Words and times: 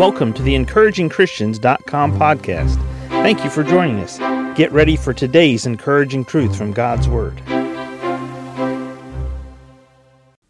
Welcome 0.00 0.32
to 0.32 0.42
the 0.42 0.54
encouragingchristians.com 0.54 2.18
podcast. 2.18 2.76
Thank 3.08 3.44
you 3.44 3.50
for 3.50 3.62
joining 3.62 3.98
us. 3.98 4.16
Get 4.56 4.72
ready 4.72 4.96
for 4.96 5.12
today's 5.12 5.66
encouraging 5.66 6.24
truth 6.24 6.56
from 6.56 6.72
God's 6.72 7.06
Word. 7.06 7.38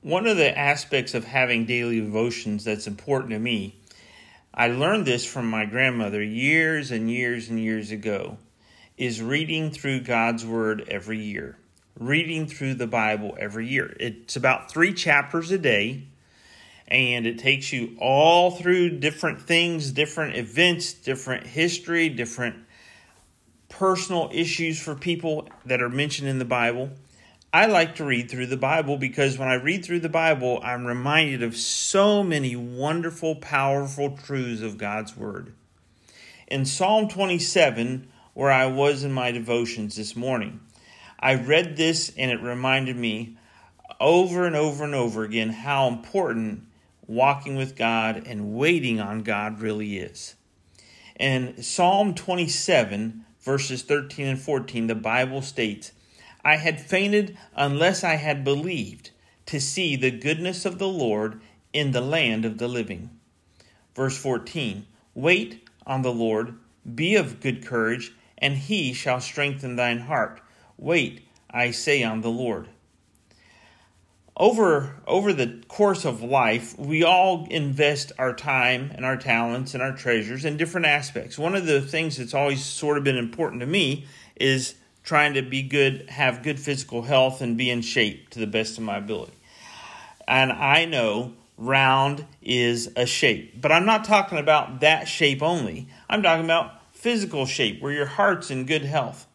One 0.00 0.26
of 0.26 0.38
the 0.38 0.58
aspects 0.58 1.12
of 1.12 1.26
having 1.26 1.66
daily 1.66 2.00
devotions 2.00 2.64
that's 2.64 2.86
important 2.86 3.32
to 3.32 3.38
me, 3.38 3.76
I 4.54 4.68
learned 4.68 5.04
this 5.04 5.26
from 5.26 5.50
my 5.50 5.66
grandmother 5.66 6.22
years 6.22 6.90
and 6.90 7.10
years 7.10 7.50
and 7.50 7.60
years 7.60 7.90
ago, 7.90 8.38
is 8.96 9.20
reading 9.20 9.70
through 9.70 10.00
God's 10.00 10.46
Word 10.46 10.86
every 10.88 11.20
year. 11.20 11.58
Reading 12.00 12.46
through 12.46 12.76
the 12.76 12.86
Bible 12.86 13.36
every 13.38 13.68
year. 13.68 13.94
It's 14.00 14.36
about 14.36 14.70
three 14.70 14.94
chapters 14.94 15.50
a 15.50 15.58
day 15.58 16.06
and 16.88 17.26
it 17.26 17.38
takes 17.38 17.72
you 17.72 17.96
all 17.98 18.50
through 18.50 18.98
different 18.98 19.40
things, 19.40 19.92
different 19.92 20.36
events, 20.36 20.92
different 20.92 21.46
history, 21.46 22.08
different 22.08 22.56
personal 23.68 24.30
issues 24.32 24.80
for 24.80 24.94
people 24.94 25.48
that 25.66 25.82
are 25.82 25.88
mentioned 25.88 26.28
in 26.28 26.38
the 26.38 26.44
Bible. 26.44 26.90
I 27.52 27.66
like 27.66 27.96
to 27.96 28.04
read 28.04 28.30
through 28.30 28.46
the 28.46 28.56
Bible 28.56 28.96
because 28.96 29.38
when 29.38 29.48
I 29.48 29.54
read 29.54 29.84
through 29.84 30.00
the 30.00 30.08
Bible, 30.08 30.60
I'm 30.62 30.86
reminded 30.86 31.42
of 31.42 31.56
so 31.56 32.22
many 32.22 32.56
wonderful, 32.56 33.36
powerful 33.36 34.16
truths 34.16 34.60
of 34.60 34.76
God's 34.76 35.16
Word. 35.16 35.54
In 36.48 36.66
Psalm 36.66 37.08
27, 37.08 38.08
where 38.34 38.50
I 38.50 38.66
was 38.66 39.04
in 39.04 39.12
my 39.12 39.30
devotions 39.30 39.96
this 39.96 40.14
morning, 40.14 40.60
I 41.18 41.34
read 41.36 41.76
this 41.76 42.12
and 42.18 42.30
it 42.30 42.42
reminded 42.42 42.96
me 42.96 43.38
over 44.00 44.44
and 44.44 44.56
over 44.56 44.84
and 44.84 44.94
over 44.94 45.22
again 45.22 45.50
how 45.50 45.88
important 45.88 46.64
walking 47.06 47.56
with 47.56 47.76
God 47.76 48.22
and 48.26 48.54
waiting 48.54 49.00
on 49.00 49.22
God 49.22 49.60
really 49.60 49.98
is. 49.98 50.34
In 51.18 51.62
Psalm 51.62 52.14
27, 52.14 53.24
verses 53.40 53.82
13 53.82 54.26
and 54.26 54.40
14, 54.40 54.86
the 54.86 54.94
Bible 54.94 55.42
states, 55.42 55.92
I 56.44 56.56
had 56.56 56.80
fainted 56.80 57.38
unless 57.54 58.04
I 58.04 58.16
had 58.16 58.44
believed 58.44 59.10
to 59.46 59.60
see 59.60 59.96
the 59.96 60.10
goodness 60.10 60.64
of 60.64 60.78
the 60.78 60.88
Lord 60.88 61.40
in 61.72 61.92
the 61.92 62.00
land 62.00 62.44
of 62.44 62.58
the 62.58 62.68
living. 62.68 63.10
Verse 63.94 64.16
14, 64.18 64.86
Wait 65.14 65.68
on 65.86 66.02
the 66.02 66.12
Lord, 66.12 66.56
be 66.94 67.14
of 67.14 67.40
good 67.40 67.64
courage, 67.64 68.12
and 68.38 68.56
he 68.56 68.92
shall 68.92 69.20
strengthen 69.20 69.76
thine 69.76 70.00
heart. 70.00 70.40
Wait, 70.76 71.26
I 71.50 71.70
say, 71.70 72.02
on 72.02 72.20
the 72.22 72.30
Lord 72.30 72.68
over 74.36 74.96
over 75.06 75.32
the 75.32 75.62
course 75.68 76.04
of 76.04 76.20
life 76.22 76.76
we 76.78 77.04
all 77.04 77.46
invest 77.50 78.10
our 78.18 78.34
time 78.34 78.90
and 78.94 79.04
our 79.04 79.16
talents 79.16 79.74
and 79.74 79.82
our 79.82 79.92
treasures 79.92 80.44
in 80.44 80.56
different 80.56 80.86
aspects. 80.86 81.38
One 81.38 81.54
of 81.54 81.66
the 81.66 81.80
things 81.80 82.16
that's 82.16 82.34
always 82.34 82.64
sort 82.64 82.98
of 82.98 83.04
been 83.04 83.16
important 83.16 83.60
to 83.60 83.66
me 83.66 84.06
is 84.34 84.74
trying 85.04 85.34
to 85.34 85.42
be 85.42 85.62
good 85.62 86.08
have 86.10 86.42
good 86.42 86.58
physical 86.58 87.02
health 87.02 87.42
and 87.42 87.56
be 87.56 87.70
in 87.70 87.80
shape 87.82 88.30
to 88.30 88.40
the 88.40 88.46
best 88.46 88.76
of 88.76 88.84
my 88.84 88.96
ability. 88.96 89.34
And 90.26 90.50
i 90.52 90.84
know 90.84 91.34
round 91.56 92.26
is 92.42 92.90
a 92.96 93.06
shape 93.06 93.60
but 93.60 93.70
i'm 93.70 93.86
not 93.86 94.04
talking 94.04 94.38
about 94.38 94.80
that 94.80 95.06
shape 95.06 95.42
only. 95.42 95.86
I'm 96.10 96.22
talking 96.22 96.44
about 96.44 96.80
physical 96.92 97.46
shape 97.46 97.80
where 97.80 97.92
your 97.92 98.06
heart's 98.06 98.50
in 98.50 98.66
good 98.66 98.82
health 98.82 99.28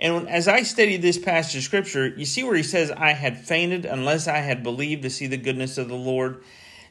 and 0.00 0.28
as 0.28 0.48
I 0.48 0.62
studied 0.62 1.02
this 1.02 1.18
passage 1.18 1.56
of 1.56 1.62
scripture, 1.62 2.08
you 2.08 2.24
see 2.24 2.42
where 2.42 2.56
he 2.56 2.62
says, 2.62 2.90
I 2.90 3.12
had 3.12 3.38
fainted 3.38 3.84
unless 3.84 4.26
I 4.26 4.38
had 4.38 4.62
believed 4.62 5.02
to 5.02 5.10
see 5.10 5.26
the 5.26 5.36
goodness 5.36 5.76
of 5.76 5.88
the 5.88 5.94
Lord. 5.94 6.42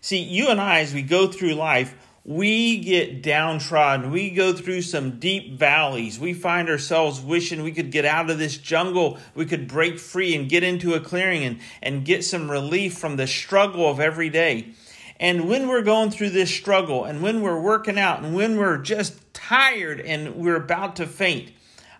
See, 0.02 0.20
you 0.20 0.50
and 0.50 0.62
I, 0.62 0.82
as 0.82 0.94
we 0.94 1.02
go 1.02 1.28
through 1.28 1.56
life, 1.56 1.96
we 2.24 2.78
get 2.78 3.24
downtrodden. 3.24 4.12
We 4.12 4.30
go 4.30 4.54
through 4.54 4.84
some 4.84 5.20
deep 5.20 5.58
valleys. 5.58 6.20
We 6.20 6.34
find 6.34 6.70
ourselves 6.70 7.20
wishing 7.20 7.64
we 7.64 7.72
could 7.72 7.92
get 7.92 8.06
out 8.06 8.30
of 8.30 8.38
this 8.38 8.58
jungle. 8.58 9.18
We 9.34 9.46
could 9.46 9.68
break 9.68 9.98
free 9.98 10.36
and 10.36 10.48
get 10.48 10.64
into 10.64 10.94
a 10.94 11.00
clearing 11.00 11.44
and, 11.44 11.60
and 11.82 12.06
get 12.06 12.24
some 12.24 12.52
relief 12.52 12.98
from 12.98 13.16
the 13.16 13.26
struggle 13.26 13.90
of 13.90 14.00
every 14.00 14.30
day. 14.30 14.74
And 15.20 15.50
when 15.50 15.68
we're 15.68 15.82
going 15.82 16.12
through 16.12 16.30
this 16.30 16.54
struggle 16.54 17.04
and 17.04 17.24
when 17.24 17.42
we're 17.42 17.60
working 17.60 17.98
out 17.98 18.24
and 18.24 18.36
when 18.36 18.58
we're 18.58 18.78
just 18.78 19.34
tired 19.34 20.00
and 20.00 20.36
we're 20.36 20.56
about 20.56 20.98
to 20.98 21.08
faint, 21.08 21.52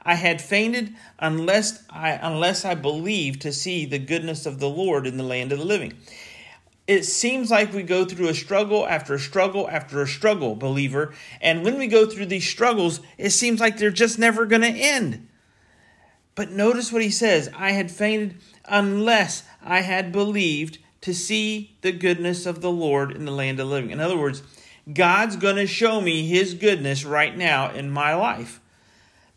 I 0.04 0.16
had 0.16 0.42
fainted 0.42 0.94
unless 1.18 1.84
I 1.90 2.12
unless 2.12 2.66
I 2.66 2.76
believed 2.76 3.42
to 3.42 3.52
see 3.52 3.86
the 3.86 4.00
goodness 4.00 4.46
of 4.46 4.60
the 4.60 4.70
Lord 4.70 5.06
in 5.06 5.18
the 5.18 5.24
land 5.24 5.52
of 5.52 5.60
the 5.60 5.66
living. 5.66 5.94
It 6.88 7.06
seems 7.06 7.52
like 7.52 7.72
we 7.72 7.84
go 7.84 8.04
through 8.04 8.30
a 8.30 8.34
struggle 8.34 8.88
after 8.88 9.14
a 9.14 9.20
struggle 9.20 9.70
after 9.70 10.02
a 10.02 10.08
struggle, 10.08 10.56
believer. 10.56 11.14
And 11.40 11.64
when 11.64 11.78
we 11.78 11.86
go 11.86 12.08
through 12.08 12.26
these 12.26 12.50
struggles, 12.50 13.00
it 13.18 13.30
seems 13.30 13.60
like 13.60 13.78
they're 13.78 13.92
just 13.92 14.18
never 14.18 14.48
going 14.48 14.64
to 14.64 14.68
end. 14.68 15.28
But 16.34 16.52
notice 16.52 16.92
what 16.92 17.04
he 17.04 17.12
says 17.12 17.50
I 17.56 17.74
had 17.74 17.92
fainted 17.92 18.38
unless 18.66 19.44
I 19.62 19.82
had 19.82 20.12
believed 20.12 20.80
to 21.02 21.14
see 21.14 21.78
the 21.82 21.92
goodness 21.92 22.46
of 22.46 22.62
the 22.62 22.72
Lord 22.72 23.12
in 23.12 23.26
the 23.26 23.32
land 23.32 23.60
of 23.60 23.68
the 23.68 23.74
living. 23.74 23.92
In 23.92 24.00
other 24.00 24.18
words, 24.18 24.42
God's 24.92 25.36
going 25.36 25.58
to 25.58 25.68
show 25.68 26.02
me 26.02 26.28
his 26.28 26.54
goodness 26.54 27.06
right 27.06 27.38
now 27.38 27.72
in 27.72 27.92
my 27.92 28.16
life. 28.16 28.60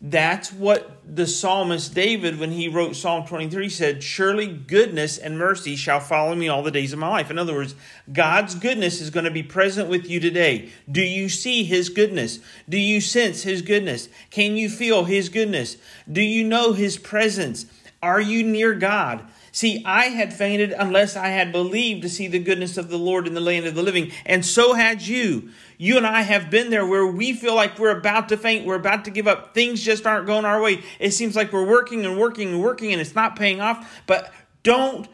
That's 0.04 0.52
what 0.52 0.98
the 1.06 1.28
psalmist 1.28 1.94
David, 1.94 2.40
when 2.40 2.50
he 2.50 2.66
wrote 2.66 2.96
Psalm 2.96 3.24
23, 3.24 3.68
said, 3.68 4.02
Surely 4.02 4.48
goodness 4.48 5.16
and 5.16 5.38
mercy 5.38 5.76
shall 5.76 6.00
follow 6.00 6.34
me 6.34 6.48
all 6.48 6.64
the 6.64 6.72
days 6.72 6.92
of 6.92 6.98
my 6.98 7.08
life. 7.08 7.30
In 7.30 7.38
other 7.38 7.54
words, 7.54 7.76
God's 8.12 8.56
goodness 8.56 9.00
is 9.00 9.10
going 9.10 9.26
to 9.26 9.30
be 9.30 9.44
present 9.44 9.88
with 9.88 10.10
you 10.10 10.18
today. 10.18 10.70
Do 10.90 11.02
you 11.02 11.28
see 11.28 11.62
his 11.62 11.88
goodness? 11.88 12.40
Do 12.68 12.78
you 12.78 13.00
sense 13.00 13.44
his 13.44 13.62
goodness? 13.62 14.08
Can 14.30 14.56
you 14.56 14.68
feel 14.68 15.04
his 15.04 15.28
goodness? 15.28 15.76
Do 16.10 16.20
you 16.20 16.42
know 16.42 16.72
his 16.72 16.98
presence? 16.98 17.66
Are 18.02 18.20
you 18.20 18.42
near 18.42 18.74
God? 18.74 19.24
See, 19.54 19.82
I 19.84 20.06
had 20.06 20.32
fainted 20.32 20.72
unless 20.72 21.14
I 21.14 21.28
had 21.28 21.52
believed 21.52 22.02
to 22.02 22.08
see 22.08 22.26
the 22.26 22.38
goodness 22.38 22.78
of 22.78 22.88
the 22.88 22.98
Lord 22.98 23.26
in 23.26 23.34
the 23.34 23.40
land 23.40 23.66
of 23.66 23.74
the 23.74 23.82
living, 23.82 24.10
and 24.24 24.44
so 24.44 24.72
had 24.72 25.02
you. 25.02 25.50
You 25.82 25.96
and 25.96 26.06
I 26.06 26.22
have 26.22 26.48
been 26.48 26.70
there 26.70 26.86
where 26.86 27.04
we 27.04 27.32
feel 27.32 27.56
like 27.56 27.76
we're 27.76 27.98
about 27.98 28.28
to 28.28 28.36
faint, 28.36 28.64
we're 28.64 28.76
about 28.76 29.04
to 29.06 29.10
give 29.10 29.26
up, 29.26 29.52
things 29.52 29.82
just 29.82 30.06
aren't 30.06 30.28
going 30.28 30.44
our 30.44 30.62
way. 30.62 30.84
It 31.00 31.10
seems 31.10 31.34
like 31.34 31.52
we're 31.52 31.66
working 31.66 32.06
and 32.06 32.16
working 32.16 32.50
and 32.50 32.62
working 32.62 32.92
and 32.92 33.00
it's 33.00 33.16
not 33.16 33.34
paying 33.34 33.60
off, 33.60 34.00
but 34.06 34.32
don't 34.62 35.08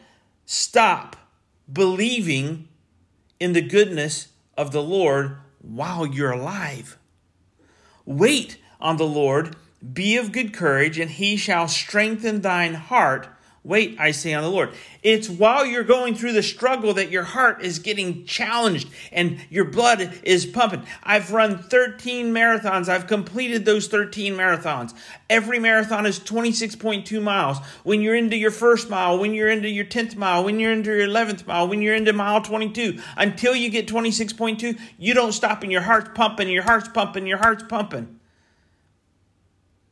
stop 0.45 1.15
believing 1.73 2.67
in 3.39 3.53
the 3.53 3.63
goodness 3.63 4.27
of 4.55 4.71
the 4.71 4.83
Lord 4.83 5.37
while 5.59 6.05
you're 6.05 6.33
alive. 6.33 6.99
Wait 8.05 8.59
on 8.79 8.97
the 8.97 9.07
Lord, 9.07 9.55
be 9.91 10.17
of 10.17 10.31
good 10.31 10.53
courage, 10.53 10.99
and 10.99 11.09
he 11.09 11.35
shall 11.35 11.67
strengthen 11.67 12.41
thine 12.41 12.75
heart 12.75 13.27
Wait, 13.69 13.95
I 13.99 14.09
say 14.09 14.33
on 14.33 14.41
the 14.41 14.49
Lord. 14.49 14.71
It's 15.03 15.29
while 15.29 15.63
you're 15.63 15.83
going 15.83 16.15
through 16.15 16.31
the 16.31 16.41
struggle 16.41 16.95
that 16.95 17.11
your 17.11 17.21
heart 17.21 17.61
is 17.61 17.77
getting 17.77 18.25
challenged 18.25 18.89
and 19.11 19.37
your 19.51 19.65
blood 19.65 20.11
is 20.23 20.47
pumping. 20.47 20.81
I've 21.03 21.31
run 21.31 21.59
13 21.59 22.33
marathons. 22.33 22.89
I've 22.89 23.05
completed 23.05 23.65
those 23.65 23.87
13 23.87 24.33
marathons. 24.33 24.95
Every 25.29 25.59
marathon 25.59 26.07
is 26.07 26.19
26.2 26.19 27.21
miles. 27.21 27.59
When 27.83 28.01
you're 28.01 28.15
into 28.15 28.35
your 28.35 28.49
first 28.49 28.89
mile, 28.89 29.19
when 29.19 29.35
you're 29.35 29.49
into 29.49 29.69
your 29.69 29.85
10th 29.85 30.15
mile, 30.15 30.43
when 30.43 30.59
you're 30.59 30.73
into 30.73 30.89
your 30.89 31.07
11th 31.07 31.45
mile, 31.45 31.67
when 31.67 31.83
you're 31.83 31.93
into 31.93 32.11
mile 32.11 32.41
22, 32.41 32.99
until 33.17 33.53
you 33.53 33.69
get 33.69 33.87
26.2, 33.87 34.79
you 34.97 35.13
don't 35.13 35.31
stop 35.31 35.61
and 35.61 35.71
your 35.71 35.83
heart's 35.83 36.09
pumping, 36.15 36.49
your 36.49 36.63
heart's 36.63 36.89
pumping, 36.89 37.27
your 37.27 37.37
heart's 37.37 37.61
pumping. 37.61 38.19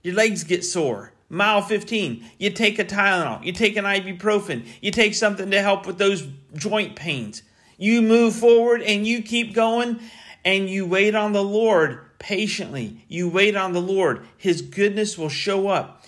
Your 0.02 0.16
legs 0.16 0.44
get 0.46 0.66
sore 0.66 1.14
Mile 1.30 1.62
15, 1.62 2.26
you 2.38 2.50
take 2.52 2.80
a 2.80 2.86
Tylenol, 2.86 3.44
you 3.44 3.52
take 3.52 3.76
an 3.76 3.84
ibuprofen, 3.84 4.66
you 4.82 4.92
take 4.92 5.14
something 5.14 5.52
to 5.52 5.62
help 5.62 5.86
with 5.86 5.98
those 5.98 6.28
joint 6.56 6.96
pains. 6.96 7.44
You 7.78 8.02
move 8.02 8.36
forward 8.36 8.82
and 8.82 9.06
you 9.06 9.22
keep 9.22 9.54
going 9.54 10.00
and 10.46 10.70
you 10.70 10.86
wait 10.86 11.16
on 11.16 11.34
the 11.34 11.44
Lord 11.44 12.00
patiently. 12.20 13.06
You 13.08 13.30
wait 13.30 13.56
on 13.56 13.74
the 13.74 13.82
Lord. 13.82 14.26
His 14.38 14.62
goodness 14.62 15.18
will 15.18 15.30
show 15.30 15.68
up. 15.68 16.06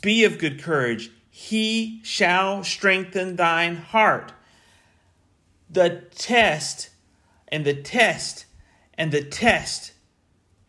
Be 0.00 0.24
of 0.24 0.38
good 0.38 0.62
courage. 0.62 1.10
He 1.28 2.00
shall 2.04 2.62
strengthen 2.62 3.36
thine 3.36 3.76
heart. 3.76 4.32
The 5.68 6.04
test 6.14 6.90
and 7.48 7.64
the 7.64 7.74
test 7.74 8.46
and 8.94 9.10
the 9.10 9.24
test 9.24 9.91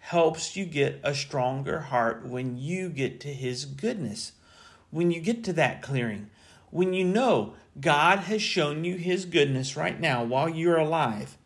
helps 0.08 0.58
you 0.58 0.66
get 0.66 1.00
a 1.02 1.16
stronger 1.16 1.80
heart 1.80 2.26
when 2.26 2.58
you 2.58 2.90
get 2.90 3.22
to 3.22 3.30
His 3.30 3.64
goodness. 3.64 4.34
When 4.92 5.12
you 5.12 5.22
get 5.22 5.46
to 5.46 5.54
that 5.54 5.82
clearing, 5.82 6.30
when 6.72 6.94
you 6.94 7.06
know 7.06 7.54
God 7.80 8.20
has 8.20 8.42
shown 8.42 8.84
you 8.84 8.98
His 8.98 9.24
goodness 9.24 9.78
right 9.78 9.98
now 9.98 10.22
while 10.22 10.50
you're 10.50 10.78
alive, 10.78 11.38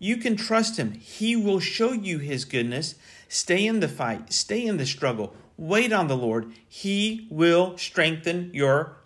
you 0.00 0.16
can 0.16 0.34
trust 0.34 0.78
Him. 0.78 0.94
He 0.94 1.36
will 1.36 1.60
show 1.60 1.92
you 1.92 2.18
His 2.18 2.44
goodness. 2.44 2.96
Stay 3.28 3.64
in 3.64 3.78
the 3.78 3.86
fight, 3.86 4.32
stay 4.32 4.66
in 4.66 4.78
the 4.78 4.84
struggle, 4.84 5.36
wait 5.56 5.92
on 5.92 6.08
the 6.08 6.16
Lord. 6.16 6.52
He 6.68 7.28
will 7.30 7.78
strengthen 7.78 8.50
your 8.52 8.96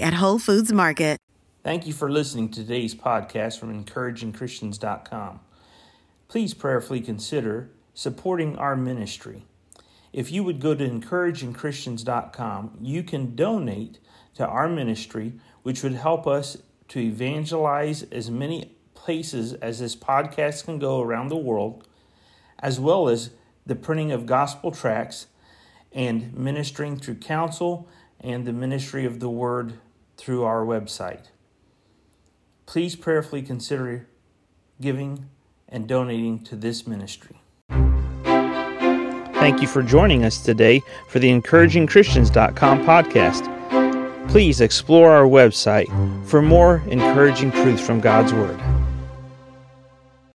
at 0.00 0.14
Whole 0.14 0.38
Foods 0.38 0.72
Market. 0.72 1.18
Thank 1.64 1.86
you 1.86 1.92
for 1.92 2.10
listening 2.10 2.48
to 2.50 2.60
today's 2.60 2.94
podcast 2.94 3.58
from 3.58 3.84
encouragingchristians.com. 3.84 5.40
Please 6.28 6.54
prayerfully 6.54 7.00
consider 7.00 7.68
supporting 7.92 8.56
our 8.56 8.76
ministry. 8.76 9.44
If 10.12 10.32
you 10.32 10.44
would 10.44 10.60
go 10.60 10.74
to 10.74 10.88
encouragingchristians.com, 10.88 12.78
you 12.80 13.02
can 13.02 13.34
donate 13.34 13.98
to 14.36 14.46
our 14.46 14.68
ministry, 14.68 15.34
which 15.62 15.82
would 15.82 15.94
help 15.94 16.26
us 16.26 16.56
to 16.88 17.00
evangelize 17.00 18.04
as 18.04 18.30
many 18.30 18.76
places 18.94 19.52
as 19.54 19.80
this 19.80 19.96
podcast 19.96 20.64
can 20.64 20.78
go 20.78 21.02
around 21.02 21.28
the 21.28 21.36
world, 21.36 21.86
as 22.60 22.80
well 22.80 23.08
as 23.08 23.30
the 23.66 23.74
printing 23.74 24.12
of 24.12 24.26
gospel 24.26 24.70
tracts 24.70 25.26
and 25.92 26.34
ministering 26.34 26.96
through 26.96 27.16
counsel 27.16 27.88
and 28.20 28.46
the 28.46 28.52
ministry 28.52 29.04
of 29.04 29.20
the 29.20 29.28
word 29.28 29.74
through 30.18 30.44
our 30.44 30.64
website 30.64 31.28
please 32.68 32.94
prayerfully 32.94 33.40
consider 33.40 34.06
giving 34.78 35.26
and 35.70 35.88
donating 35.88 36.38
to 36.44 36.54
this 36.54 36.86
ministry. 36.86 37.40
Thank 39.40 39.62
you 39.62 39.68
for 39.68 39.82
joining 39.82 40.24
us 40.24 40.42
today 40.42 40.82
for 41.08 41.18
the 41.18 41.28
encouragingchristians.com 41.30 42.84
podcast. 42.84 44.28
Please 44.28 44.60
explore 44.60 45.10
our 45.12 45.24
website 45.24 45.88
for 46.26 46.42
more 46.42 46.82
encouraging 46.88 47.50
truths 47.52 47.84
from 47.84 48.00
God's 48.00 48.34
Word. 48.34 48.60